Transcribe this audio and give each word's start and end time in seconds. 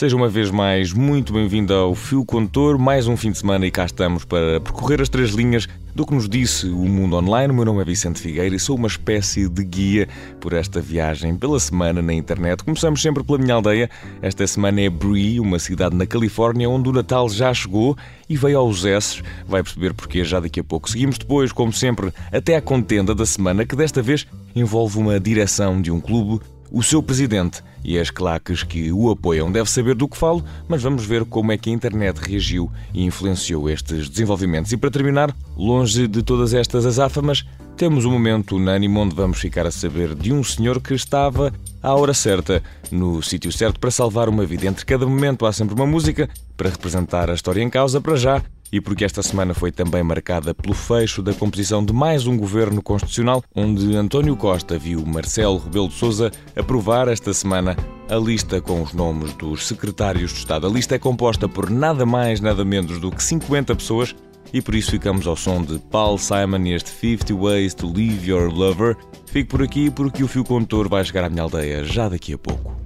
Seja 0.00 0.16
uma 0.16 0.30
vez 0.30 0.50
mais 0.50 0.94
muito 0.94 1.30
bem-vindo 1.30 1.74
ao 1.74 1.94
Fio 1.94 2.24
Contor, 2.24 2.78
mais 2.78 3.06
um 3.06 3.18
fim 3.18 3.32
de 3.32 3.36
semana 3.36 3.66
e 3.66 3.70
cá 3.70 3.84
estamos 3.84 4.24
para 4.24 4.58
percorrer 4.58 5.02
as 5.02 5.10
três 5.10 5.32
linhas 5.32 5.68
do 5.94 6.06
que 6.06 6.14
nos 6.14 6.26
disse 6.26 6.68
o 6.68 6.86
mundo 6.86 7.16
online. 7.16 7.52
O 7.52 7.54
meu 7.54 7.66
nome 7.66 7.82
é 7.82 7.84
Vicente 7.84 8.18
Figueira 8.18 8.56
e 8.56 8.58
sou 8.58 8.76
uma 8.76 8.88
espécie 8.88 9.46
de 9.46 9.62
guia 9.62 10.08
por 10.40 10.54
esta 10.54 10.80
viagem 10.80 11.36
pela 11.36 11.60
semana 11.60 12.00
na 12.00 12.14
internet. 12.14 12.64
Começamos 12.64 13.02
sempre 13.02 13.22
pela 13.22 13.36
minha 13.36 13.52
aldeia. 13.52 13.90
Esta 14.22 14.46
semana 14.46 14.80
é 14.80 14.88
Bree, 14.88 15.38
uma 15.38 15.58
cidade 15.58 15.94
na 15.94 16.06
Califórnia 16.06 16.70
onde 16.70 16.88
o 16.88 16.92
Natal 16.92 17.28
já 17.28 17.52
chegou 17.52 17.94
e 18.26 18.38
veio 18.38 18.58
aos 18.58 18.86
S. 18.86 19.22
Vai 19.46 19.62
perceber 19.62 19.92
porque 19.92 20.24
já 20.24 20.40
daqui 20.40 20.60
a 20.60 20.64
pouco. 20.64 20.88
Seguimos 20.88 21.18
depois, 21.18 21.52
como 21.52 21.74
sempre, 21.74 22.10
até 22.32 22.56
à 22.56 22.62
contenda 22.62 23.14
da 23.14 23.26
semana, 23.26 23.66
que 23.66 23.76
desta 23.76 24.00
vez 24.00 24.26
envolve 24.56 24.96
uma 24.96 25.20
direção 25.20 25.78
de 25.78 25.90
um 25.90 26.00
clube 26.00 26.40
o 26.70 26.82
seu 26.82 27.02
presidente 27.02 27.62
e 27.84 27.98
as 27.98 28.10
claques 28.10 28.62
que 28.62 28.92
o 28.92 29.10
apoiam. 29.10 29.50
Deve 29.50 29.70
saber 29.70 29.94
do 29.94 30.08
que 30.08 30.16
falo, 30.16 30.44
mas 30.68 30.82
vamos 30.82 31.04
ver 31.04 31.24
como 31.24 31.52
é 31.52 31.58
que 31.58 31.70
a 31.70 31.72
internet 31.72 32.18
reagiu 32.18 32.70
e 32.92 33.04
influenciou 33.04 33.68
estes 33.68 34.08
desenvolvimentos. 34.08 34.72
E 34.72 34.76
para 34.76 34.90
terminar, 34.90 35.34
longe 35.56 36.06
de 36.06 36.22
todas 36.22 36.54
estas 36.54 36.86
azáfamas, 36.86 37.44
temos 37.76 38.04
um 38.04 38.10
momento 38.10 38.56
unânime 38.56 38.98
onde 38.98 39.14
vamos 39.14 39.38
ficar 39.38 39.66
a 39.66 39.70
saber 39.70 40.14
de 40.14 40.32
um 40.32 40.44
senhor 40.44 40.80
que 40.80 40.92
estava 40.92 41.52
à 41.82 41.94
hora 41.94 42.12
certa, 42.12 42.62
no 42.90 43.22
sítio 43.22 43.50
certo 43.50 43.80
para 43.80 43.90
salvar 43.90 44.28
uma 44.28 44.44
vida. 44.44 44.66
Entre 44.66 44.84
cada 44.84 45.06
momento 45.06 45.46
há 45.46 45.52
sempre 45.52 45.74
uma 45.74 45.86
música 45.86 46.28
para 46.56 46.68
representar 46.68 47.30
a 47.30 47.34
história 47.34 47.62
em 47.62 47.70
causa. 47.70 47.98
Para 48.00 48.16
já, 48.16 48.42
e 48.72 48.80
porque 48.80 49.04
esta 49.04 49.22
semana 49.22 49.54
foi 49.54 49.72
também 49.72 50.02
marcada 50.02 50.54
pelo 50.54 50.74
fecho 50.74 51.22
da 51.22 51.32
composição 51.32 51.84
de 51.84 51.92
mais 51.92 52.26
um 52.26 52.36
governo 52.36 52.82
constitucional, 52.82 53.42
onde 53.54 53.96
António 53.96 54.36
Costa 54.36 54.78
viu 54.78 55.04
Marcelo 55.04 55.58
Rebelo 55.58 55.88
de 55.88 55.94
Sousa 55.94 56.30
aprovar 56.56 57.08
esta 57.08 57.32
semana 57.32 57.76
a 58.08 58.16
lista 58.16 58.60
com 58.60 58.82
os 58.82 58.92
nomes 58.92 59.32
dos 59.34 59.66
secretários 59.66 60.32
de 60.32 60.38
Estado. 60.38 60.66
A 60.66 60.70
lista 60.70 60.94
é 60.94 60.98
composta 60.98 61.48
por 61.48 61.70
nada 61.70 62.04
mais, 62.04 62.40
nada 62.40 62.64
menos 62.64 62.98
do 62.98 63.10
que 63.10 63.22
50 63.22 63.74
pessoas 63.74 64.14
e 64.52 64.60
por 64.60 64.74
isso 64.74 64.90
ficamos 64.90 65.26
ao 65.26 65.36
som 65.36 65.62
de 65.62 65.78
Paul 65.78 66.18
Simon 66.18 66.66
e 66.66 66.72
este 66.72 66.90
50 66.90 67.34
Ways 67.34 67.74
to 67.74 67.86
Leave 67.86 68.28
Your 68.28 68.52
Lover. 68.52 68.96
Fico 69.26 69.50
por 69.50 69.62
aqui 69.62 69.90
porque 69.90 70.24
o 70.24 70.28
fio 70.28 70.44
condutor 70.44 70.88
vai 70.88 71.04
chegar 71.04 71.24
à 71.24 71.28
minha 71.28 71.42
aldeia 71.42 71.84
já 71.84 72.08
daqui 72.08 72.34
a 72.34 72.38
pouco. 72.38 72.80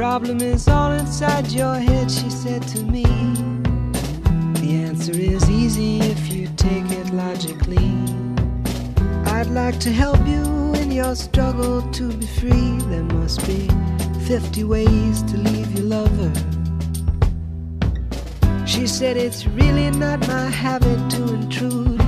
problem 0.00 0.40
is 0.40 0.66
all 0.66 0.92
inside 0.92 1.52
your 1.52 1.74
head, 1.74 2.10
she 2.10 2.30
said 2.30 2.62
to 2.62 2.82
me. 2.84 3.04
The 4.70 4.84
answer 4.84 5.18
is 5.18 5.50
easy 5.50 5.98
if 5.98 6.32
you 6.32 6.46
take 6.56 6.88
it 6.92 7.12
logically. 7.12 7.90
I'd 9.26 9.48
like 9.50 9.80
to 9.80 9.90
help 9.90 10.24
you 10.24 10.44
in 10.74 10.92
your 10.92 11.16
struggle 11.16 11.82
to 11.90 12.12
be 12.12 12.26
free. 12.38 12.78
There 12.86 13.02
must 13.02 13.44
be 13.48 13.68
50 14.26 14.62
ways 14.62 15.24
to 15.24 15.38
leave 15.38 15.72
your 15.76 15.86
lover. 15.86 16.32
She 18.64 18.86
said 18.86 19.16
it's 19.16 19.44
really 19.44 19.90
not 19.90 20.20
my 20.28 20.46
habit 20.46 21.00
to 21.14 21.34
intrude. 21.34 22.00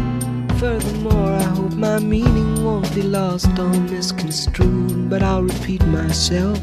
Furthermore, 0.61 1.33
I 1.33 1.43
hope 1.43 1.73
my 1.73 1.99
meaning 1.99 2.63
won't 2.63 2.95
be 2.95 3.03
lost 3.03 3.59
or 3.59 3.71
misconstrued. 3.91 5.11
But 5.11 5.25
I'll 5.25 5.43
repeat 5.43 5.85
myself 5.87 6.61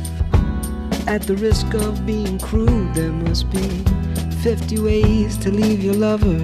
at 1.07 1.23
the 1.23 1.35
risk 1.35 1.73
of 1.73 2.05
being 2.05 2.39
crude. 2.39 2.93
There 2.93 3.11
must 3.11 3.49
be 3.49 3.83
50 4.41 4.79
ways 4.79 5.37
to 5.39 5.51
leave 5.51 5.83
your 5.83 5.95
lover. 5.95 6.39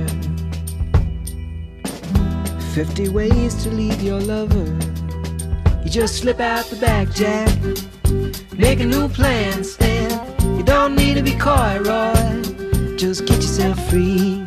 50 2.74 3.08
ways 3.08 3.64
to 3.64 3.70
leave 3.70 4.02
your 4.02 4.20
lover. 4.20 4.66
You 5.82 5.90
just 5.90 6.18
slip 6.18 6.42
out 6.42 6.66
the 6.66 6.76
back, 6.76 7.10
Jack. 7.12 7.48
Make 8.58 8.82
a 8.82 8.86
new 8.86 9.08
plan, 9.08 9.64
Stan. 9.64 10.12
You 10.58 10.64
don't 10.64 10.94
need 10.94 11.14
to 11.14 11.24
be 11.24 11.36
coy, 11.36 11.80
Roy. 11.86 12.98
Just 12.98 13.28
get 13.28 13.38
yourself 13.38 13.80
free. 13.90 14.44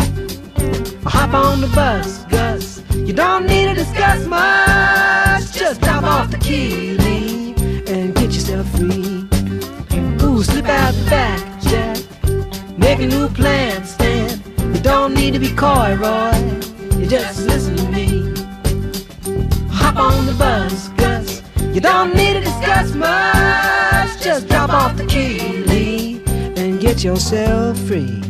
Or 1.06 1.10
hop 1.10 1.32
on 1.32 1.62
the 1.62 1.69
bus, 1.75 2.25
Gus. 2.25 2.82
You 2.91 3.14
don't 3.14 3.47
need 3.47 3.69
to 3.69 3.75
discuss 3.75 4.26
much. 4.26 5.53
Just 5.54 5.81
drop 5.81 6.04
off 6.04 6.31
the 6.31 6.37
key, 6.37 6.98
leave, 6.98 7.88
and 7.88 8.14
get 8.14 8.25
yourself 8.25 8.69
free. 8.72 9.26
Ooh, 10.22 10.42
slip 10.42 10.66
out 10.66 10.92
the 10.92 11.06
back, 11.08 11.48
Make 12.88 13.00
a 13.00 13.06
new 13.06 13.28
plan, 13.28 13.84
Stan. 13.84 14.43
You 14.75 14.81
don't 14.81 15.12
need 15.12 15.34
to 15.34 15.38
be 15.38 15.54
coy, 15.54 15.94
Roy. 15.97 16.32
You 16.99 17.06
just 17.06 17.44
listen 17.47 17.76
to 17.76 17.87
me. 17.91 18.32
Hop 19.71 19.97
on 19.97 20.25
the 20.25 20.32
bus, 20.32 20.88
Gus. 20.97 21.43
You 21.75 21.82
don't 21.82 22.16
need 22.16 22.32
to 22.32 22.41
discuss 22.41 22.94
much. 22.94 24.22
Just 24.22 24.49
drop 24.49 24.71
off 24.71 24.97
the 24.97 25.04
key, 25.04 25.38
Lee, 25.65 26.22
and 26.56 26.81
get 26.81 27.04
yourself 27.04 27.76
free. 27.81 28.22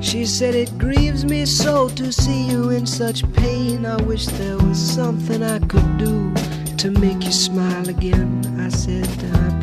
She 0.00 0.26
said, 0.26 0.56
It 0.56 0.76
grieves 0.76 1.24
me 1.24 1.46
so 1.46 1.88
to 1.90 2.12
see 2.12 2.48
you 2.50 2.70
in 2.70 2.84
such 2.84 3.32
pain. 3.34 3.86
I 3.86 3.94
wish 4.02 4.26
there 4.26 4.58
was 4.58 4.76
something 4.76 5.40
I 5.44 5.60
could 5.60 5.98
do 5.98 6.34
to 6.78 6.90
make 6.90 7.22
you 7.22 7.30
smile 7.30 7.88
again. 7.88 8.42
I 8.58 8.70
said, 8.70 9.06
I 9.36 9.51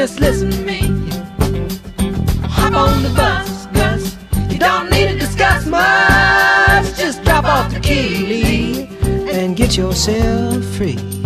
just 0.00 0.18
listen 0.18 0.50
to 0.50 0.62
me. 0.62 0.80
Hop 2.48 2.72
on 2.72 3.02
the 3.02 3.10
bus, 3.10 3.66
Gus. 3.66 4.16
You 4.50 4.58
don't 4.58 4.88
need 4.90 5.08
to 5.08 5.18
discuss 5.18 5.66
much. 5.66 6.96
Just 6.96 7.22
drop 7.22 7.44
off 7.44 7.70
the 7.70 7.80
key 7.80 8.88
and 9.30 9.54
get 9.54 9.76
yourself 9.76 10.64
free. 10.76 11.19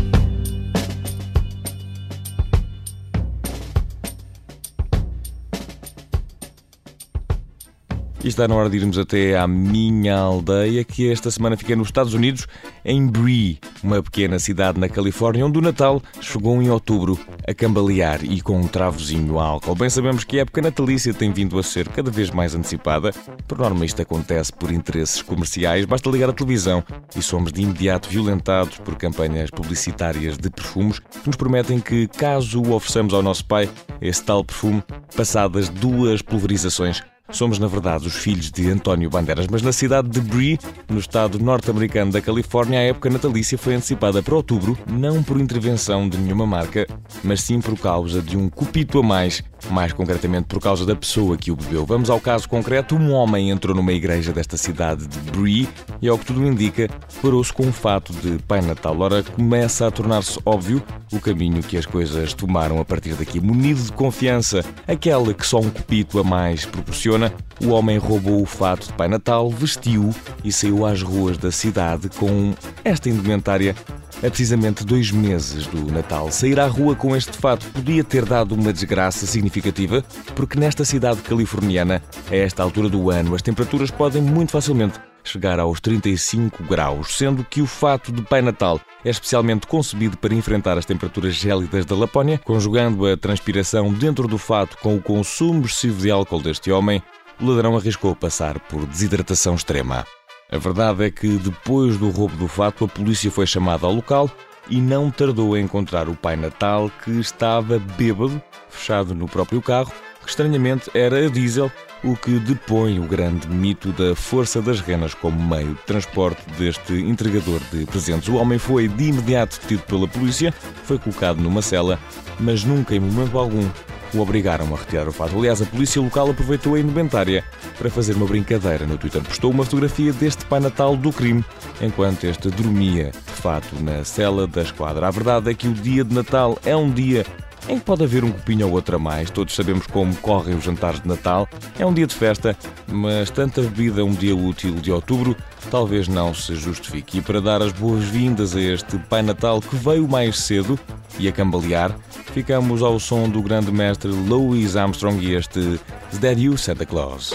E 8.25 8.29
está 8.29 8.49
na 8.49 8.55
hora 8.55 8.71
de 8.71 8.79
irmos 8.79 8.97
até 8.97 9.37
à 9.37 9.47
minha 9.47 10.17
aldeia, 10.17 10.83
que 10.83 11.13
esta 11.13 11.31
semana 11.31 11.59
fica 11.59 11.77
nos 11.77 11.89
Estados 11.89 12.15
Unidos, 12.15 12.47
em 12.83 13.07
Bree, 13.07 13.61
uma 13.83 14.03
pequena 14.03 14.39
cidade 14.39 14.81
na 14.81 14.89
Califórnia, 14.89 15.45
onde 15.45 15.59
o 15.59 15.61
Natal 15.61 16.01
chegou 16.23 16.63
em 16.63 16.71
outubro 16.71 17.21
a 17.47 17.53
cambalear 17.53 18.25
e 18.25 18.41
com 18.41 18.59
um 18.59 18.67
travozinho 18.67 19.39
álcool. 19.39 19.75
Bem 19.75 19.91
sabemos 19.91 20.25
que 20.25 20.39
a 20.39 20.41
época 20.41 20.63
natalícia 20.63 21.13
tem 21.13 21.31
vindo 21.35 21.59
a 21.59 21.63
ser 21.63 21.87
cada 21.91 22.11
vez 22.11 22.31
mais 22.31 22.55
antecipada. 22.55 23.13
Por 23.47 23.59
norma, 23.59 23.85
isto 23.85 24.01
acontece 24.01 24.51
por 24.55 24.73
interesses 24.73 25.21
comerciais. 25.21 25.85
Basta 25.85 26.09
ligar 26.09 26.31
a 26.31 26.33
televisão 26.33 26.83
e 27.15 27.21
somos 27.21 27.53
de 27.53 27.61
imediato 27.61 28.09
violentados 28.09 28.79
por 28.79 28.97
campanhas 28.97 29.51
publicitárias 29.51 30.39
de 30.39 30.49
perfumes 30.49 30.99
que 30.99 31.27
nos 31.27 31.37
prometem 31.37 31.79
que, 31.79 32.09
caso 32.09 32.63
o 32.63 32.73
ofereçamos 32.73 33.13
ao 33.13 33.23
nosso 33.23 33.45
pai, 33.45 33.69
esse 34.01 34.25
tal 34.25 34.43
perfume, 34.43 34.83
passadas 35.15 35.69
duas 35.69 36.23
pulverizações, 36.23 37.03
somos 37.31 37.59
na 37.59 37.67
verdade 37.67 38.07
os 38.07 38.15
filhos 38.15 38.51
de 38.51 38.71
António 38.71 39.09
Bandeiras, 39.09 39.47
mas 39.51 39.63
na 39.63 39.73
cidade 39.73 40.09
de 40.09 40.21
Bree, 40.21 40.59
no 40.89 40.99
estado 40.99 41.39
norte-americano 41.39 42.13
da 42.13 42.21
Califórnia, 42.21 42.79
a 42.79 42.83
época 42.83 43.09
natalícia 43.09 43.57
foi 43.57 43.75
antecipada 43.75 44.23
para 44.23 44.35
outubro, 44.35 44.77
não 44.87 45.23
por 45.23 45.41
intervenção 45.41 46.09
de 46.09 46.19
nenhuma 46.19 46.47
marca, 46.47 46.87
mas 47.23 47.41
sim 47.41 47.61
por 47.61 47.79
causa 47.79 48.21
de 48.21 48.37
um 48.37 48.49
cupito 48.49 48.99
a 48.99 49.03
mais, 49.03 49.43
mais 49.71 49.93
concretamente 49.93 50.47
por 50.47 50.61
causa 50.61 50.85
da 50.85 50.95
pessoa 50.95 51.37
que 51.37 51.51
o 51.51 51.57
bebeu. 51.57 51.87
Vamos 51.87 52.11
ao 52.11 52.21
caso 52.21 52.49
concreto: 52.49 52.95
um 52.95 53.13
homem 53.13 53.51
entrou 53.51 53.75
numa 53.75 53.93
igreja 53.93 54.33
desta 54.33 54.57
cidade 54.57 55.07
de 55.07 55.19
Bree 55.31 55.69
e, 56.03 56.09
ao 56.09 56.19
que 56.19 56.27
tudo 56.27 56.47
indica, 56.47 56.89
parou-se 57.23 57.53
com 57.53 57.65
um 57.65 57.73
fato 57.73 58.13
de 58.13 58.39
Pai 58.43 58.61
Natal. 58.61 58.99
Ora, 59.01 59.23
começa 59.23 59.87
a 59.87 59.91
tornar-se 59.91 60.39
óbvio 60.45 60.83
o 61.13 61.21
caminho 61.21 61.63
que 61.63 61.77
as 61.77 61.87
coisas 61.87 62.35
tomaram 62.35 62.79
a 62.79 62.85
partir 62.85 63.15
daqui. 63.15 63.41
Munido 63.41 63.83
de 63.83 63.93
confiança, 63.93 64.63
aquela 64.87 65.33
que 65.33 65.47
só 65.47 65.59
um 65.59 65.71
cupito 65.71 66.19
a 66.19 66.25
mais 66.25 66.67
proporciona, 66.67 67.14
o 67.63 67.69
homem 67.69 67.99
roubou 67.99 68.43
o 68.43 68.47
fato 68.47 68.87
de 68.87 68.93
Pai 68.95 69.09
Natal, 69.09 69.51
vestiu 69.51 70.15
e 70.43 70.51
saiu 70.51 70.85
às 70.85 71.03
ruas 71.03 71.39
da 71.39 71.53
cidade 71.53 72.09
com 72.09 72.55
esta 72.85 73.09
indumentária 73.09 73.75
a 74.19 74.31
precisamente 74.31 74.85
dois 74.85 75.11
meses 75.11 75.67
do 75.67 75.93
Natal. 75.93 76.31
Sair 76.31 76.59
à 76.59 76.67
rua 76.67 76.97
com 76.97 77.15
este 77.15 77.37
fato 77.37 77.67
podia 77.67 78.03
ter 78.03 78.25
dado 78.25 78.55
uma 78.55 78.73
desgraça 78.73 79.27
significativa, 79.27 80.03
porque 80.35 80.59
nesta 80.59 80.85
cidade 80.85 81.21
californiana, 81.21 82.03
a 82.31 82.35
esta 82.35 82.63
altura 82.63 82.89
do 82.89 83.11
ano, 83.11 83.35
as 83.35 83.43
temperaturas 83.43 83.91
podem 83.91 84.23
muito 84.23 84.53
facilmente 84.53 84.99
chegar 85.25 85.59
aos 85.59 85.81
35 85.81 86.63
graus, 86.65 87.17
sendo 87.17 87.43
que 87.43 87.63
o 87.63 87.67
fato 87.67 88.13
de 88.13 88.23
Pai 88.23 88.43
Natal 88.43 88.81
é 89.05 89.11
especialmente 89.11 89.67
concebido 89.67 90.17
para 90.17 90.35
enfrentar 90.35 90.79
as 90.79 90.85
temperaturas 90.85 91.35
gélidas 91.35 91.85
da 91.87 91.97
Lapónia, 91.97 92.39
conjugando 92.39 93.07
a 93.07 93.17
transpiração 93.17 93.93
dentro 93.93 94.29
do 94.29 94.39
fato 94.39 94.77
com 94.79 94.95
o 94.95 95.03
consumo 95.03 95.65
excessivo 95.65 96.03
de 96.03 96.11
álcool 96.11 96.43
deste 96.43 96.71
homem, 96.71 97.03
o 97.41 97.47
ladrão 97.47 97.77
arriscou 97.77 98.15
passar 98.15 98.61
por 98.61 98.87
desidratação 98.87 99.55
extrema. 99.55 100.07
A 100.51 100.59
verdade 100.59 101.05
é 101.05 101.11
que 101.11 101.27
depois 101.39 101.97
do 101.97 102.11
roubo 102.11 102.37
do 102.37 102.47
fato, 102.47 102.85
a 102.85 102.89
polícia 102.89 103.31
foi 103.31 103.47
chamada 103.47 103.87
ao 103.87 103.93
local 103.93 104.31
e 104.69 104.81
não 104.81 105.11
tardou 105.11 105.55
a 105.55 105.61
encontrar 105.61 106.09
o 106.09 106.15
Pai 106.15 106.37
Natal 106.37 106.91
que 107.03 107.11
estava 107.19 107.79
bêbado, 107.79 108.41
fechado 108.69 109.15
no 109.15 109.27
próprio 109.27 109.61
carro, 109.61 109.93
que 110.23 110.29
estranhamente 110.29 110.91
era 110.95 111.27
a 111.27 111.29
diesel 111.29 111.71
o 112.05 112.15
que 112.17 112.39
depõe 112.39 112.99
o 112.99 113.05
grande 113.05 113.49
mito 113.49 113.91
da 113.93 114.15
força 114.15 114.61
das 114.61 114.81
renas 114.81 115.15
como 115.15 115.43
meio 115.43 115.75
de 115.75 115.83
transporte 115.83 116.43
deste 116.59 116.93
entregador 116.93 117.61
de 117.73 117.87
presentes. 117.87 118.29
O 118.29 118.37
homem 118.37 118.59
foi 118.59 118.87
de 118.87 119.05
imediato 119.05 119.59
detido 119.61 119.83
pela 119.85 120.07
polícia, 120.07 120.53
foi 120.85 120.99
colocado 120.99 121.41
numa 121.41 121.63
cela, 121.63 121.99
mas 122.39 122.63
nunca 122.63 122.95
em 122.95 123.01
momento 123.01 123.39
algum 123.39 123.69
o 124.13 124.21
obrigaram 124.21 124.73
a 124.73 124.79
retirar 124.79 125.09
o 125.09 125.13
fato. 125.13 125.37
Aliás, 125.37 125.61
a 125.61 125.67
polícia 125.67 126.01
local 126.01 126.31
aproveitou 126.31 126.75
a 126.75 126.81
indumentária 126.81 127.45
para 127.77 127.91
fazer 127.91 128.15
uma 128.15 128.27
brincadeira. 128.27 128.87
No 128.87 128.97
Twitter 128.97 129.23
postou 129.23 129.51
uma 129.51 129.65
fotografia 129.65 130.13
deste 130.13 130.45
Pai 130.47 130.61
Natal 130.61 130.97
do 130.97 131.13
crime, 131.13 131.45
enquanto 131.81 132.25
este 132.25 132.49
dormia 132.51 133.11
de 133.11 133.43
fato 133.43 133.75
na 133.83 134.05
cela 134.05 134.47
da 134.47 134.63
esquadra. 134.63 135.09
A 135.09 135.11
verdade 135.11 135.51
é 135.51 135.55
que 135.55 135.67
o 135.67 135.73
dia 135.73 136.05
de 136.05 136.15
Natal 136.15 136.59
é 136.65 136.77
um 136.77 136.91
dia 136.91 137.27
em 137.69 137.79
que 137.79 137.85
pode 137.85 138.05
haver 138.05 138.25
um 138.25 138.31
copinho 138.31 138.67
ou 138.67 138.73
outro 138.73 138.97
a 138.97 138.99
mais. 138.99 139.31
Todos 139.31 139.55
sabemos 139.55 139.87
como 139.87 140.15
correm 140.17 140.57
os 140.57 140.65
jantares 140.65 141.01
de 141.01 141.09
Natal. 141.09 141.49
É 141.79 141.85
um 141.85 141.93
dia 141.93 142.07
de 142.07 142.15
festa, 142.15 142.57
mas 142.87 143.31
tanta 143.31 143.63
bebida 143.63 144.05
um 144.05 144.13
dia 144.13 144.37
útil 144.37 144.75
de 144.75 144.93
outubro 144.93 145.37
talvez 145.71 146.09
não 146.09 146.35
se 146.35 146.55
justifique. 146.55 147.19
E 147.19 147.23
para 147.23 147.41
dar 147.41 147.63
as 147.63 147.73
boas-vindas 147.73 148.55
a 148.55 148.61
este 148.61 148.99
Pai 148.99 149.23
Natal 149.23 149.61
que 149.61 149.77
veio 149.77 150.09
mais 150.09 150.39
cedo 150.39 150.79
e 151.19 151.29
a 151.29 151.33
cambalear, 151.33 151.95
ficamos 152.33 152.83
ao 152.83 152.99
som 152.99 153.29
do 153.29 153.43
grande 153.43 153.73
mestre 153.73 154.11
Louis 154.11 154.77
Armstrong 154.77 155.19
e 155.21 155.35
este 155.35 155.81
Is 156.13 156.19
That 156.21 156.41
You, 156.41 156.57
Santa 156.57 156.87
Claus? 156.87 157.35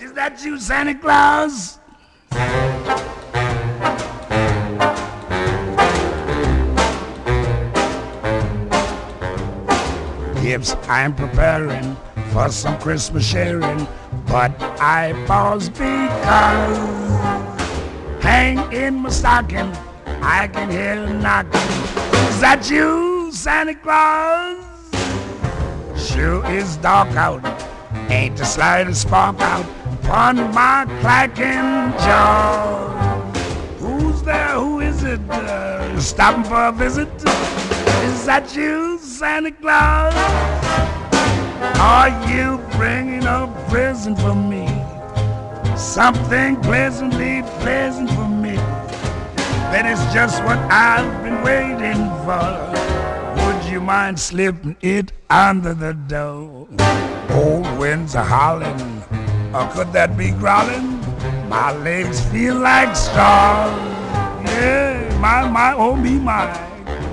Is 0.00 0.12
that 0.12 0.46
you, 0.46 0.60
Santa 0.60 0.94
Claus? 0.94 1.80
Gifts 10.48 10.74
I'm 10.88 11.14
preparing 11.14 11.94
for 12.32 12.48
some 12.48 12.78
Christmas 12.78 13.22
sharing, 13.22 13.86
but 14.28 14.50
I 14.80 15.12
pause 15.26 15.68
because 15.68 16.78
hang 18.22 18.56
in 18.72 18.94
my 18.94 19.10
stocking, 19.10 19.70
I 20.22 20.48
can 20.48 20.70
hear 20.70 21.06
knocking. 21.06 21.60
Is 22.30 22.40
that 22.40 22.66
you, 22.70 23.30
Santa 23.30 23.74
Claus? 23.74 24.64
Sure 26.00 26.42
is 26.46 26.78
dark 26.78 27.14
out, 27.14 27.44
ain't 28.10 28.38
the 28.38 28.46
slightest 28.46 29.02
spark 29.02 29.38
out 29.42 29.66
upon 30.00 30.36
my 30.54 30.86
clacking 31.02 31.92
jaw. 32.06 33.20
Who's 33.80 34.22
there? 34.22 34.54
Who 34.54 34.80
is 34.80 35.02
it? 35.02 35.20
Uh, 35.28 36.00
stopping 36.00 36.44
for 36.44 36.68
a 36.68 36.72
visit? 36.72 37.10
Is 38.08 38.24
that 38.24 38.56
you, 38.56 38.97
Santa 39.18 39.50
Claus? 39.50 40.14
Are 41.80 42.08
you 42.30 42.58
bringing 42.76 43.24
a 43.24 43.52
present 43.68 44.16
for 44.20 44.32
me? 44.32 44.68
Something 45.76 46.54
pleasantly 46.60 47.42
pleasant 47.58 48.10
for 48.10 48.28
me. 48.28 48.54
That 49.74 49.86
is 49.86 49.98
just 50.14 50.40
what 50.44 50.58
I've 50.70 51.10
been 51.24 51.42
waiting 51.42 52.06
for. 52.22 52.46
Would 53.42 53.64
you 53.64 53.80
mind 53.80 54.20
slipping 54.20 54.76
it 54.82 55.10
under 55.28 55.74
the 55.74 55.94
door? 55.94 56.68
Old 57.30 57.66
winds 57.76 58.14
are 58.14 58.24
howling, 58.24 59.02
or 59.52 59.68
could 59.72 59.92
that 59.94 60.16
be 60.16 60.30
growling? 60.30 61.00
My 61.48 61.72
legs 61.72 62.20
feel 62.30 62.54
like 62.54 62.94
straws. 62.94 63.74
Yeah, 64.46 65.18
my, 65.20 65.50
my, 65.50 65.74
oh 65.74 65.96
me, 65.96 66.20
my. 66.20 66.46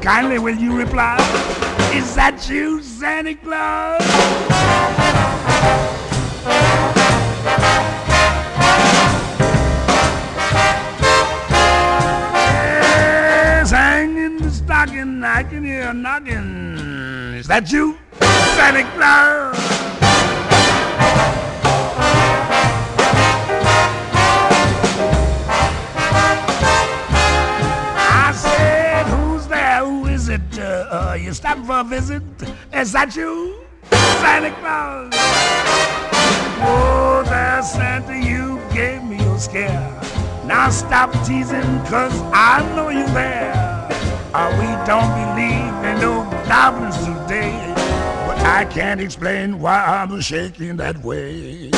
Kindly 0.04 0.38
will 0.38 0.56
you 0.56 0.78
reply? 0.78 1.18
Is 1.96 2.14
that 2.16 2.50
you, 2.50 2.84
Santa 2.84 3.36
Claus? 3.36 4.02
Yes, 13.56 13.72
hanging 13.72 14.40
the 14.40 14.52
stocking, 14.52 15.24
I 15.24 15.44
can 15.44 15.64
hear 15.64 15.90
a 15.90 15.94
knocking. 15.94 17.34
Is 17.34 17.48
that 17.48 17.72
you, 17.72 17.98
Santa 18.20 18.84
Claus? 18.96 19.95
For 31.76 31.82
a 31.82 31.84
visit? 31.84 32.24
Is 32.74 32.92
that 32.94 33.16
you, 33.16 33.66
Santa 33.92 34.52
Claus? 34.60 35.12
Oh, 36.62 37.24
there, 37.28 37.62
Santa, 37.64 38.18
you 38.18 38.62
gave 38.74 39.04
me 39.04 39.18
a 39.18 39.40
scare. 39.40 40.02
Now 40.46 40.70
stop 40.70 41.12
teasing, 41.26 41.62
cause 41.86 42.14
I 42.34 42.64
know 42.76 42.90
you're 42.90 43.08
there. 43.10 43.54
Uh, 44.34 44.50
we 44.60 44.70
don't 44.86 45.12
believe 45.22 45.74
in 45.90 46.00
no 46.00 46.24
goblins 46.48 46.98
today. 46.98 47.74
But 48.28 48.40
I 48.40 48.66
can't 48.66 49.02
explain 49.02 49.60
why 49.60 49.84
I'm 49.86 50.22
shaking 50.22 50.78
that 50.78 51.04
way. 51.04 51.72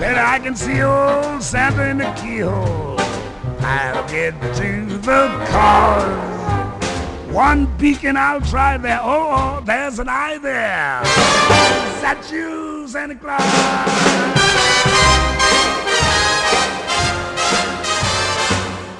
Then 0.00 0.18
I 0.18 0.38
can 0.38 0.56
see 0.56 0.82
old 0.82 1.42
Santa 1.42 1.88
in 1.88 1.98
the 1.98 2.12
keyhole. 2.20 2.96
I'll 3.60 4.08
get 4.08 4.32
to 4.56 4.86
the 4.86 5.46
cause. 5.50 6.29
One 7.32 7.66
beacon 7.78 8.16
I'll 8.16 8.40
try 8.40 8.76
there. 8.76 8.98
Oh, 9.00 9.58
oh, 9.58 9.62
there's 9.64 10.00
an 10.00 10.08
eye 10.08 10.38
there. 10.38 11.00
Is 11.00 12.02
that 12.02 12.28
you, 12.32 12.88
Santa 12.88 13.14
Claus? 13.14 13.40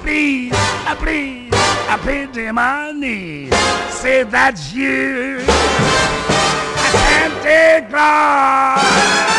Please, 0.01 0.53
uh, 0.53 0.95
please, 0.95 1.49
I 1.53 1.99
pity 2.01 2.49
my 2.51 2.93
knees. 2.93 3.53
Say 3.93 4.23
that's 4.23 4.73
you, 4.73 5.41
Santa 6.91 7.85
Claus. 7.89 9.30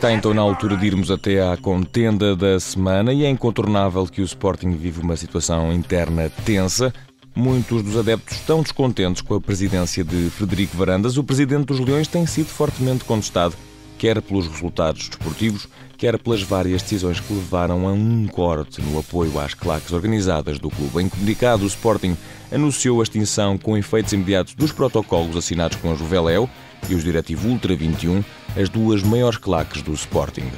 Está 0.00 0.14
então 0.14 0.32
na 0.32 0.40
altura 0.40 0.78
de 0.78 0.86
irmos 0.86 1.10
até 1.10 1.46
à 1.46 1.58
contenda 1.58 2.34
da 2.34 2.58
semana 2.58 3.12
e 3.12 3.22
é 3.22 3.28
incontornável 3.28 4.06
que 4.06 4.22
o 4.22 4.24
Sporting 4.24 4.70
vive 4.70 5.02
uma 5.02 5.14
situação 5.14 5.70
interna 5.74 6.32
tensa. 6.42 6.90
Muitos 7.36 7.82
dos 7.82 7.98
adeptos 7.98 8.38
estão 8.38 8.62
descontentes 8.62 9.20
com 9.20 9.34
a 9.34 9.40
presidência 9.42 10.02
de 10.02 10.30
Frederico 10.30 10.74
Varandas. 10.74 11.18
O 11.18 11.22
presidente 11.22 11.66
dos 11.66 11.80
Leões 11.80 12.08
tem 12.08 12.24
sido 12.24 12.46
fortemente 12.46 13.04
contestado 13.04 13.54
quer 14.00 14.22
pelos 14.22 14.46
resultados 14.48 15.10
desportivos, 15.10 15.68
quer 15.98 16.18
pelas 16.18 16.42
várias 16.42 16.80
decisões 16.80 17.20
que 17.20 17.34
levaram 17.34 17.86
a 17.86 17.92
um 17.92 18.26
corte 18.28 18.80
no 18.80 18.98
apoio 18.98 19.38
às 19.38 19.52
claques 19.52 19.92
organizadas 19.92 20.58
do 20.58 20.70
clube. 20.70 21.02
Em 21.02 21.08
comunicado, 21.10 21.64
o 21.64 21.66
Sporting 21.66 22.16
anunciou 22.50 23.00
a 23.00 23.02
extinção 23.02 23.58
com 23.58 23.76
efeitos 23.76 24.14
imediatos 24.14 24.54
dos 24.54 24.72
protocolos 24.72 25.36
assinados 25.36 25.76
com 25.76 25.92
a 25.92 25.94
Juveléu 25.94 26.48
e 26.88 26.94
os 26.94 27.04
Diretivo 27.04 27.46
Ultra 27.46 27.76
21, 27.76 28.24
as 28.56 28.68
duas 28.68 29.02
maiores 29.02 29.38
claques 29.38 29.82
do 29.82 29.92
Sporting. 29.92 30.50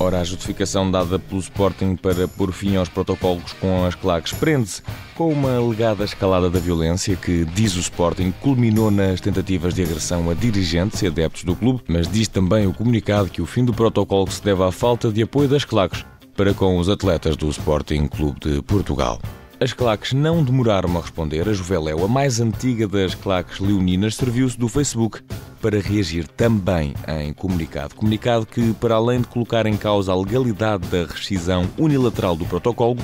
Ora, 0.00 0.20
a 0.20 0.24
justificação 0.24 0.88
dada 0.88 1.18
pelo 1.18 1.40
Sporting 1.40 1.96
para 1.96 2.28
pôr 2.28 2.52
fim 2.52 2.76
aos 2.76 2.88
protocolos 2.88 3.52
com 3.54 3.84
as 3.84 3.96
claques 3.96 4.32
prende-se 4.32 4.80
com 5.16 5.32
uma 5.32 5.56
alegada 5.56 6.04
escalada 6.04 6.48
da 6.48 6.60
violência 6.60 7.16
que, 7.16 7.44
diz 7.44 7.74
o 7.74 7.80
Sporting, 7.80 8.32
culminou 8.40 8.92
nas 8.92 9.20
tentativas 9.20 9.74
de 9.74 9.82
agressão 9.82 10.30
a 10.30 10.34
dirigentes 10.34 11.02
e 11.02 11.08
adeptos 11.08 11.42
do 11.42 11.56
clube, 11.56 11.82
mas 11.88 12.06
diz 12.06 12.28
também 12.28 12.66
o 12.66 12.72
comunicado 12.72 13.28
que 13.28 13.42
o 13.42 13.46
fim 13.46 13.64
do 13.64 13.74
protocolo 13.74 14.30
se 14.30 14.42
deve 14.42 14.62
à 14.62 14.70
falta 14.70 15.10
de 15.10 15.22
apoio 15.22 15.48
das 15.48 15.64
claques 15.64 16.04
para 16.36 16.54
com 16.54 16.78
os 16.78 16.88
atletas 16.88 17.36
do 17.36 17.50
Sporting 17.50 18.06
Clube 18.06 18.38
de 18.38 18.62
Portugal. 18.62 19.20
As 19.60 19.72
claques 19.72 20.12
não 20.12 20.44
demoraram 20.44 20.96
a 20.96 21.00
responder. 21.00 21.48
A 21.48 21.52
Juveléu, 21.52 22.04
a 22.04 22.08
mais 22.08 22.40
antiga 22.40 22.86
das 22.86 23.16
claques 23.16 23.58
leoninas, 23.58 24.14
serviu-se 24.14 24.56
do 24.56 24.68
Facebook 24.68 25.20
para 25.60 25.80
reagir 25.80 26.28
também 26.28 26.94
em 27.08 27.32
comunicado. 27.32 27.96
Comunicado 27.96 28.46
que, 28.46 28.72
para 28.74 28.94
além 28.94 29.20
de 29.20 29.26
colocar 29.26 29.66
em 29.66 29.76
causa 29.76 30.12
a 30.12 30.16
legalidade 30.16 30.86
da 30.86 31.04
rescisão 31.04 31.68
unilateral 31.76 32.36
do 32.36 32.46
protocolo, 32.46 32.98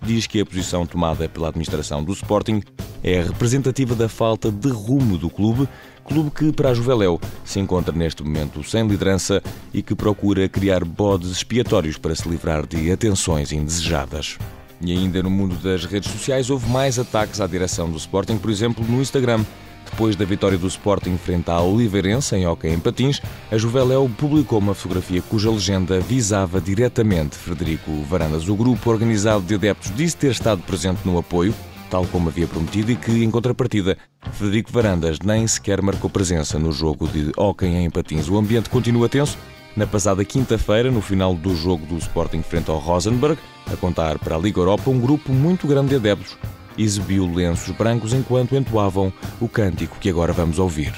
diz 0.00 0.28
que 0.28 0.40
a 0.40 0.46
posição 0.46 0.86
tomada 0.86 1.28
pela 1.28 1.48
administração 1.48 2.04
do 2.04 2.12
Sporting 2.12 2.62
é 3.02 3.22
representativa 3.22 3.96
da 3.96 4.08
falta 4.08 4.48
de 4.48 4.68
rumo 4.68 5.18
do 5.18 5.28
clube, 5.28 5.68
clube 6.04 6.30
que, 6.30 6.52
para 6.52 6.70
a 6.70 6.74
Juveléu, 6.74 7.20
se 7.44 7.58
encontra 7.58 7.92
neste 7.92 8.22
momento 8.22 8.62
sem 8.62 8.86
liderança 8.86 9.42
e 9.74 9.82
que 9.82 9.96
procura 9.96 10.48
criar 10.48 10.84
bodes 10.84 11.32
expiatórios 11.32 11.98
para 11.98 12.14
se 12.14 12.28
livrar 12.28 12.64
de 12.64 12.92
atenções 12.92 13.50
indesejadas. 13.50 14.38
E 14.80 14.92
ainda 14.92 15.22
no 15.22 15.30
mundo 15.30 15.56
das 15.56 15.84
redes 15.84 16.10
sociais 16.10 16.50
houve 16.50 16.68
mais 16.68 16.98
ataques 16.98 17.40
à 17.40 17.46
direção 17.46 17.90
do 17.90 17.96
Sporting, 17.96 18.36
por 18.36 18.50
exemplo, 18.50 18.84
no 18.86 19.00
Instagram. 19.00 19.44
Depois 19.90 20.16
da 20.16 20.24
vitória 20.24 20.58
do 20.58 20.66
Sporting 20.66 21.16
frente 21.16 21.50
à 21.50 21.60
Oliveirense 21.60 22.34
em 22.34 22.46
Hockey 22.46 22.68
em 22.68 22.78
Patins, 22.78 23.22
a 23.50 23.56
Juveléu 23.56 24.10
publicou 24.18 24.58
uma 24.58 24.74
fotografia 24.74 25.22
cuja 25.22 25.50
legenda 25.50 26.00
visava 26.00 26.60
diretamente 26.60 27.36
Frederico 27.36 27.90
Varandas. 28.02 28.48
O 28.48 28.56
grupo 28.56 28.90
organizado 28.90 29.44
de 29.44 29.54
adeptos 29.54 29.94
disse 29.94 30.16
ter 30.16 30.32
estado 30.32 30.60
presente 30.62 31.00
no 31.04 31.16
apoio, 31.16 31.54
tal 31.88 32.04
como 32.06 32.28
havia 32.28 32.48
prometido, 32.48 32.90
e 32.90 32.96
que, 32.96 33.24
em 33.24 33.30
contrapartida, 33.30 33.96
Frederico 34.32 34.72
Varandas 34.72 35.18
nem 35.24 35.46
sequer 35.46 35.80
marcou 35.80 36.10
presença 36.10 36.58
no 36.58 36.72
jogo 36.72 37.06
de 37.06 37.32
Hockey 37.36 37.66
em 37.66 37.88
Patins. 37.88 38.28
O 38.28 38.36
ambiente 38.36 38.68
continua 38.68 39.08
tenso. 39.08 39.38
Na 39.76 39.86
passada 39.86 40.24
quinta-feira, 40.24 40.90
no 40.90 41.02
final 41.02 41.34
do 41.34 41.54
jogo 41.54 41.84
do 41.84 41.98
Sporting 41.98 42.40
frente 42.40 42.70
ao 42.70 42.78
Rosenberg, 42.78 43.38
a 43.70 43.76
contar 43.76 44.18
para 44.18 44.34
a 44.34 44.38
Liga 44.38 44.58
Europa, 44.58 44.88
um 44.88 44.98
grupo 44.98 45.30
muito 45.30 45.66
grande 45.66 45.90
de 45.90 45.96
adeptos 45.96 46.38
exibiu 46.78 47.30
lenços 47.30 47.74
brancos 47.76 48.14
enquanto 48.14 48.56
entoavam 48.56 49.12
o 49.38 49.46
cântico 49.46 49.98
que 49.98 50.08
agora 50.08 50.32
vamos 50.32 50.58
ouvir. 50.58 50.94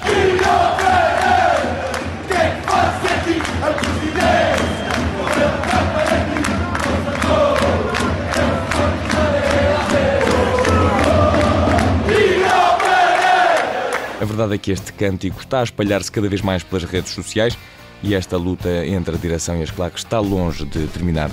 A 14.21 14.25
verdade 14.25 14.55
é 14.55 14.57
que 14.57 14.71
este 14.71 14.93
cântico 14.93 15.41
está 15.41 15.59
a 15.59 15.63
espalhar-se 15.63 16.09
cada 16.09 16.29
vez 16.29 16.41
mais 16.41 16.63
pelas 16.63 16.85
redes 16.85 17.11
sociais 17.11 17.57
e 18.03 18.13
esta 18.13 18.37
luta 18.37 18.85
entre 18.85 19.15
a 19.15 19.17
direção 19.17 19.57
e 19.57 19.63
as 19.63 19.71
claques 19.71 20.03
está 20.03 20.19
longe 20.19 20.65
de 20.65 20.87
terminar. 20.87 21.31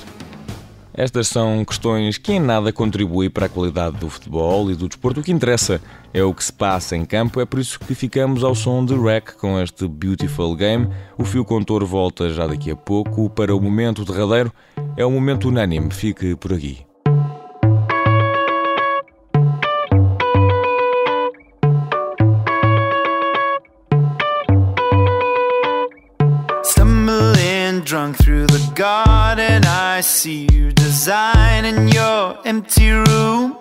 Estas 0.98 1.28
são 1.28 1.62
questões 1.62 2.16
que 2.16 2.32
em 2.32 2.40
nada 2.40 2.72
contribuem 2.72 3.28
para 3.28 3.44
a 3.44 3.48
qualidade 3.50 3.98
do 3.98 4.08
futebol 4.08 4.70
e 4.70 4.74
do 4.74 4.88
desporto. 4.88 5.20
O 5.20 5.22
que 5.22 5.30
interessa 5.30 5.78
é 6.14 6.24
o 6.24 6.32
que 6.32 6.42
se 6.42 6.50
passa 6.50 6.96
em 6.96 7.04
campo, 7.04 7.38
é 7.38 7.44
por 7.44 7.60
isso 7.60 7.78
que 7.78 7.94
ficamos 7.94 8.42
ao 8.42 8.54
som 8.54 8.82
de 8.82 8.94
Rec 8.94 9.32
com 9.32 9.60
este 9.60 9.86
Beautiful 9.86 10.56
Game. 10.56 10.88
O 11.18 11.24
fio 11.24 11.44
contor 11.44 11.84
volta 11.84 12.30
já 12.30 12.46
daqui 12.46 12.70
a 12.70 12.76
pouco. 12.76 13.28
Para 13.28 13.54
o 13.54 13.60
momento 13.60 14.06
derradeiro, 14.06 14.50
é 14.96 15.04
um 15.04 15.10
momento 15.10 15.48
unânime. 15.48 15.92
Fique 15.92 16.34
por 16.34 16.54
aqui. 16.54 16.85
Drunk 27.96 28.18
through 28.18 28.46
the 28.48 28.72
garden. 28.74 29.64
I 29.64 30.02
see 30.02 30.46
you 30.52 30.70
design 30.70 31.64
in 31.64 31.88
your 31.88 32.36
empty 32.44 32.90
room. 32.90 33.56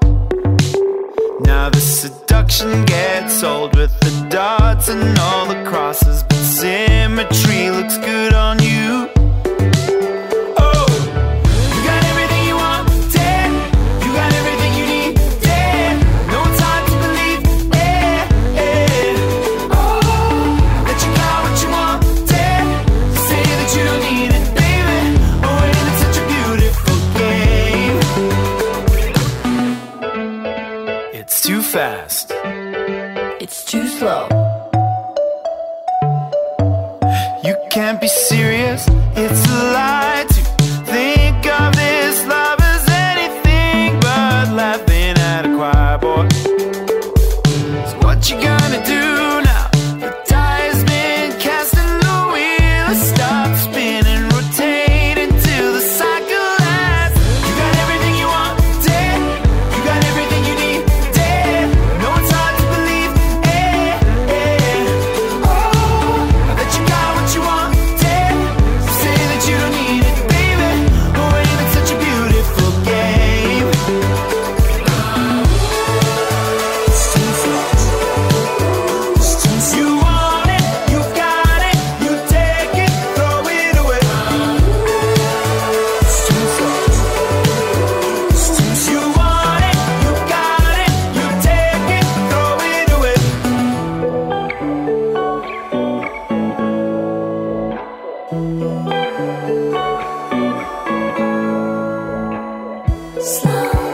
Now 1.45 1.69
the 1.69 1.79
seduction 1.79 2.83
gets 2.83 3.43
old 3.43 3.77
with 3.77 3.97
the 4.01 4.27
dots 4.29 4.89
and 4.89 5.17
all 5.19 5.45
the 5.45 5.63
crosses, 5.69 6.21
but 6.23 6.35
symmetry 6.35 7.69
looks 7.69 7.97
good 7.99 8.33
on 8.33 8.61
you. 8.61 9.14
Fast. 31.75 32.24
slow. 103.35 103.84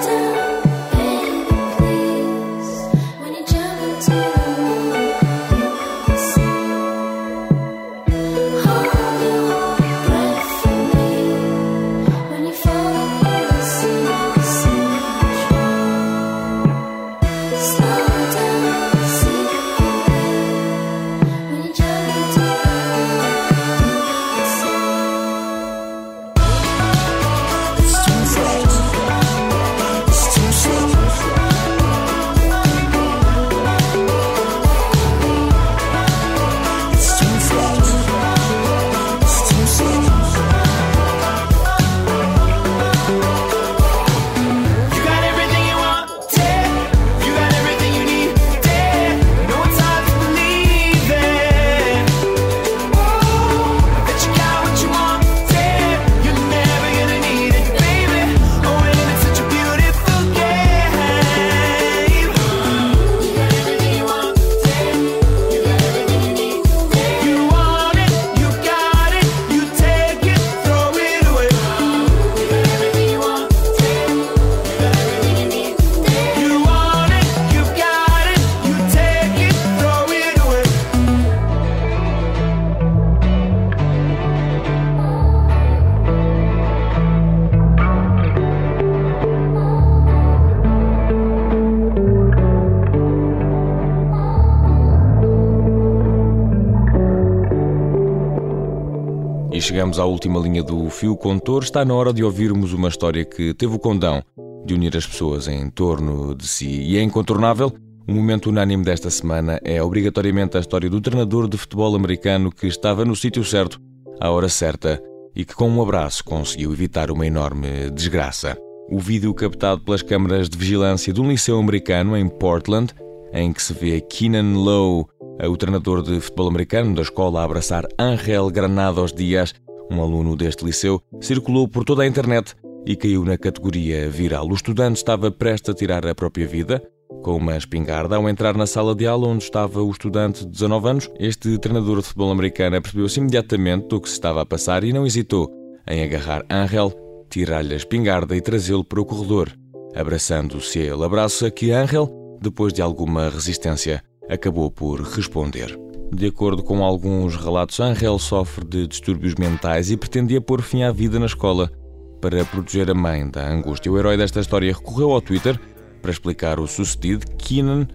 Chegamos 99.91 99.99
à 99.99 100.05
última 100.05 100.39
linha 100.39 100.63
do 100.63 100.89
fio 100.89 101.17
contor, 101.17 101.63
está 101.63 101.83
na 101.83 101.93
hora 101.93 102.13
de 102.13 102.23
ouvirmos 102.23 102.71
uma 102.71 102.87
história 102.87 103.25
que 103.25 103.53
teve 103.53 103.75
o 103.75 103.79
condão 103.79 104.23
de 104.65 104.73
unir 104.73 104.95
as 104.95 105.05
pessoas 105.05 105.47
em 105.47 105.69
torno 105.69 106.33
de 106.33 106.47
si. 106.47 106.81
E 106.81 106.97
é 106.97 107.01
incontornável, 107.01 107.73
o 108.07 108.13
momento 108.13 108.49
unânime 108.49 108.83
desta 108.83 109.09
semana 109.09 109.59
é 109.63 109.83
obrigatoriamente 109.83 110.55
a 110.55 110.59
história 110.59 110.89
do 110.89 111.01
treinador 111.01 111.47
de 111.49 111.57
futebol 111.57 111.95
americano 111.95 112.51
que 112.51 112.67
estava 112.67 113.03
no 113.03 113.15
sítio 113.15 113.43
certo, 113.43 113.81
à 114.19 114.29
hora 114.29 114.47
certa, 114.47 115.01
e 115.35 115.43
que 115.43 115.55
com 115.55 115.69
um 115.69 115.81
abraço 115.81 116.23
conseguiu 116.23 116.71
evitar 116.71 117.11
uma 117.11 117.27
enorme 117.27 117.89
desgraça. 117.89 118.57
O 118.89 118.99
vídeo 118.99 119.33
captado 119.33 119.81
pelas 119.81 120.01
câmaras 120.01 120.47
de 120.47 120.57
vigilância 120.57 121.11
de 121.11 121.19
um 121.19 121.29
liceu 121.29 121.59
americano 121.59 122.15
em 122.15 122.29
Portland, 122.29 122.93
em 123.33 123.51
que 123.51 123.61
se 123.61 123.73
vê 123.73 123.99
Keenan 123.99 124.53
Lowe, 124.53 125.05
o 125.43 125.57
treinador 125.57 126.01
de 126.01 126.19
futebol 126.21 126.47
americano 126.47 126.95
da 126.95 127.01
escola, 127.01 127.41
a 127.41 127.43
abraçar 127.43 127.85
Angel 127.99 128.49
Granados 128.49 129.11
Dias, 129.11 129.53
um 129.91 130.01
aluno 130.01 130.35
deste 130.35 130.63
liceu, 130.63 131.01
circulou 131.19 131.67
por 131.67 131.83
toda 131.83 132.03
a 132.03 132.07
internet 132.07 132.55
e 132.85 132.95
caiu 132.95 133.23
na 133.23 133.37
categoria 133.37 134.09
viral. 134.09 134.47
O 134.47 134.53
estudante 134.53 134.97
estava 134.97 135.29
prestes 135.29 135.69
a 135.69 135.73
tirar 135.73 136.07
a 136.07 136.15
própria 136.15 136.47
vida, 136.47 136.81
com 137.21 137.35
uma 137.35 137.57
espingarda. 137.57 138.15
Ao 138.15 138.27
entrar 138.27 138.55
na 138.55 138.65
sala 138.65 138.95
de 138.95 139.05
aula 139.05 139.27
onde 139.27 139.43
estava 139.43 139.81
o 139.81 139.91
estudante 139.91 140.45
de 140.45 140.51
19 140.51 140.89
anos, 140.89 141.09
este 141.19 141.57
treinador 141.57 141.97
de 141.97 142.07
futebol 142.07 142.31
americano 142.31 142.81
percebeu-se 142.81 143.19
imediatamente 143.19 143.87
do 143.87 144.01
que 144.01 144.07
se 144.07 144.15
estava 144.15 144.41
a 144.41 144.45
passar 144.45 144.83
e 144.83 144.93
não 144.93 145.05
hesitou 145.05 145.51
em 145.87 146.03
agarrar 146.03 146.45
Angel, 146.49 146.91
tirar-lhe 147.29 147.73
a 147.73 147.77
espingarda 147.77 148.35
e 148.35 148.41
trazê-lo 148.41 148.83
para 148.83 149.01
o 149.01 149.05
corredor. 149.05 149.51
Abraçando-se 149.95 150.79
ele, 150.79 151.03
abraço 151.03 151.45
a 151.45 151.51
que 151.51 151.71
Angel, 151.71 152.09
depois 152.41 152.71
de 152.71 152.81
alguma 152.81 153.29
resistência, 153.29 154.01
acabou 154.29 154.71
por 154.71 155.01
responder. 155.01 155.77
De 156.13 156.27
acordo 156.27 156.61
com 156.61 156.83
alguns 156.83 157.37
relatos, 157.37 157.79
Angel 157.79 158.19
sofre 158.19 158.65
de 158.65 158.85
distúrbios 158.85 159.33
mentais 159.35 159.89
e 159.89 159.97
pretendia 159.97 160.41
pôr 160.41 160.61
fim 160.61 160.83
à 160.83 160.91
vida 160.91 161.17
na 161.17 161.25
escola 161.25 161.71
para 162.19 162.43
proteger 162.43 162.91
a 162.91 162.93
mãe 162.93 163.29
da 163.29 163.47
angústia. 163.47 163.91
O 163.91 163.97
herói 163.97 164.17
desta 164.17 164.41
história 164.41 164.73
recorreu 164.73 165.11
ao 165.11 165.21
Twitter 165.21 165.59
para 166.01 166.11
explicar 166.11 166.59
o 166.59 166.67
sucedido. 166.67 167.25
Keenan 167.37 167.87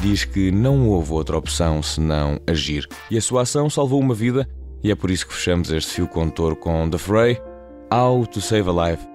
diz 0.00 0.24
que 0.24 0.52
não 0.52 0.88
houve 0.88 1.12
outra 1.12 1.36
opção 1.36 1.82
senão 1.82 2.40
agir 2.46 2.88
e 3.10 3.18
a 3.18 3.20
sua 3.20 3.42
ação 3.42 3.68
salvou 3.68 4.00
uma 4.00 4.14
vida 4.14 4.48
e 4.82 4.90
é 4.90 4.94
por 4.94 5.10
isso 5.10 5.26
que 5.26 5.34
fechamos 5.34 5.70
este 5.72 5.94
fio 5.94 6.06
contor 6.06 6.56
com 6.56 6.88
The 6.88 6.98
Fray, 6.98 7.40
How 7.92 8.26
to 8.26 8.40
Save 8.40 8.68
a 8.70 8.90
Life. 8.90 9.06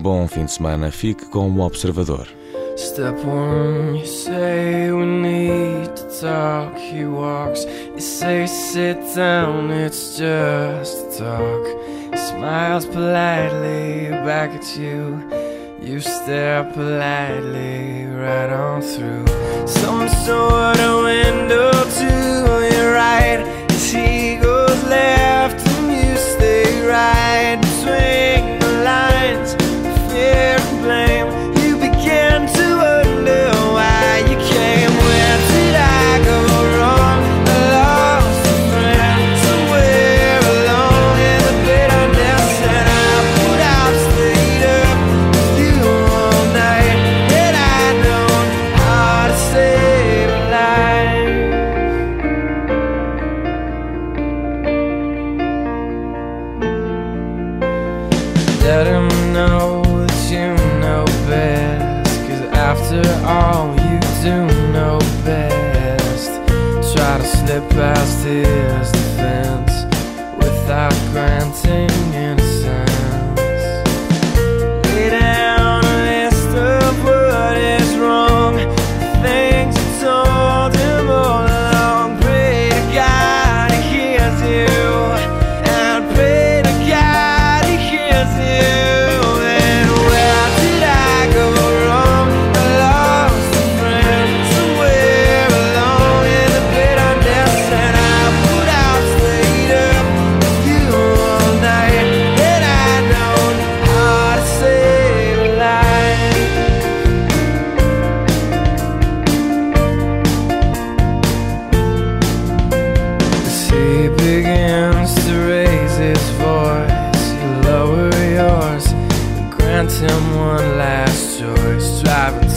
Bom 0.00 0.26
fim 0.26 0.44
de 0.44 0.52
semana, 0.52 0.90
fique 0.90 1.26
com 1.26 1.50
o 1.50 1.60
observador. 1.60 2.37
Step 2.76 3.14
one, 3.24 3.96
you 3.96 4.06
say 4.06 4.92
we 4.92 5.04
need 5.04 5.96
to 5.96 6.20
talk. 6.20 6.76
He 6.76 7.04
walks, 7.04 7.64
you 7.64 8.00
say 8.00 8.46
sit 8.46 8.98
down, 9.14 9.70
it's 9.70 10.16
just 10.16 10.96
a 11.06 11.18
talk. 11.18 11.64
He 12.12 12.16
smiles 12.16 12.86
politely 12.86 14.10
back 14.24 14.50
at 14.50 14.76
you. 14.76 15.22
You 15.80 16.00
stare 16.00 16.64
politely 16.72 18.04
right 18.06 18.50
on 18.50 18.82
through 18.82 19.26
some 19.66 20.08
sort 20.08 20.78
of 20.80 21.04
window 21.04 21.70
to 21.72 22.74
your 22.74 22.92
right 22.92 23.40
as 23.70 23.90
he 23.92 24.36
goes 24.36 24.82
left 24.84 25.66
and 25.66 25.90
you 25.92 26.16
stay 26.16 26.86
right 26.86 27.58
between 27.60 28.17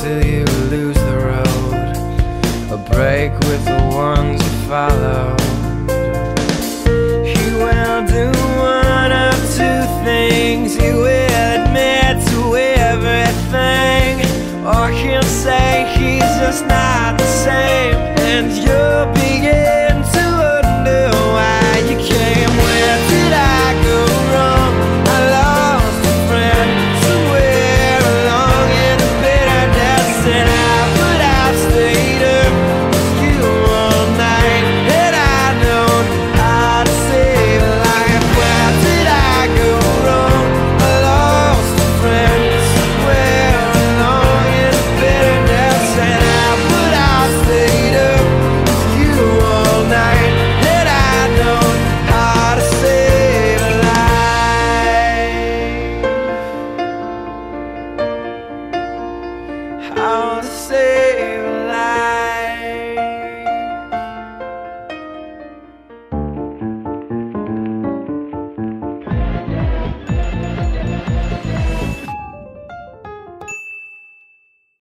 Until 0.03 0.25
you 0.25 0.45
lose 0.71 0.95
the 0.95 1.17
road, 1.29 1.73
a 2.71 2.77
break 2.89 3.31
with 3.33 3.63
the 3.65 3.87
ones 3.93 4.41
you 4.41 4.49
follow. 4.67 5.37
He 7.23 7.53
will 7.53 8.07
do 8.07 8.31
one 8.57 9.11
of 9.11 9.35
two 9.55 9.85
things. 10.03 10.73
He 10.73 10.91
will 10.91 11.29
admit 11.53 12.17
to 12.29 12.55
everything, 12.81 14.25
or 14.65 14.89
he'll 14.89 15.21
say 15.21 15.85
he's 15.95 16.31
just 16.41 16.65
not 16.65 17.19
the 17.19 17.27
same, 17.27 17.93
and 18.25 18.51
you'll 18.51 19.13
be. 19.13 19.20